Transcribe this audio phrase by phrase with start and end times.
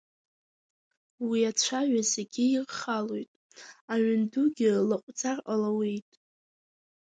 [1.27, 3.31] Уи ацәаҩа зегьы ирхалоит,
[3.93, 6.09] аҩын дугьы лаҟәӡар ҟалауеит…